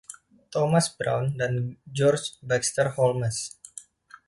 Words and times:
Thomas 0.53 0.85
Brown 0.97 1.25
dan 1.39 1.53
George 1.97 2.27
Baxter 2.49 2.87
Holmes. 2.97 3.37